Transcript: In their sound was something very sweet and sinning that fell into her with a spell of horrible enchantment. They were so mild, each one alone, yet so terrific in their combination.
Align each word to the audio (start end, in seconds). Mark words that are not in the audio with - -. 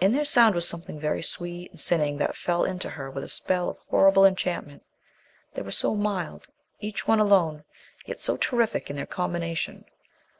In 0.00 0.12
their 0.12 0.24
sound 0.24 0.54
was 0.54 0.68
something 0.68 1.00
very 1.00 1.22
sweet 1.22 1.72
and 1.72 1.80
sinning 1.80 2.18
that 2.18 2.36
fell 2.36 2.62
into 2.62 2.88
her 2.88 3.10
with 3.10 3.24
a 3.24 3.28
spell 3.28 3.68
of 3.68 3.78
horrible 3.90 4.24
enchantment. 4.24 4.84
They 5.54 5.62
were 5.62 5.72
so 5.72 5.96
mild, 5.96 6.46
each 6.78 7.08
one 7.08 7.18
alone, 7.18 7.64
yet 8.04 8.20
so 8.20 8.36
terrific 8.36 8.90
in 8.90 8.94
their 8.94 9.06
combination. 9.06 9.86